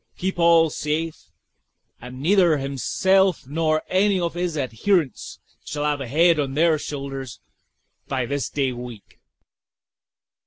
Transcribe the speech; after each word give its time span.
Keep 0.17 0.39
all 0.39 0.71
safe, 0.71 1.29
and 2.01 2.19
neither 2.19 2.57
himself 2.57 3.45
nor 3.45 3.83
any 3.87 4.19
of 4.19 4.33
his 4.33 4.57
adherents 4.57 5.37
shall 5.63 5.85
have 5.85 6.01
a 6.01 6.07
head 6.07 6.39
on 6.39 6.55
their 6.55 6.79
shoulders 6.79 7.39
by 8.07 8.25
this 8.25 8.49
day 8.49 8.71
week." 8.71 9.19